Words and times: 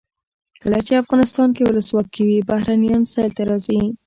کله 0.61 0.79
چې 0.85 1.01
افغانستان 1.03 1.49
کې 1.55 1.63
ولسواکي 1.65 2.21
وي 2.25 2.39
بهرنیان 2.49 3.03
سیل 3.13 3.31
ته 3.37 3.43
راځي. 3.49 3.81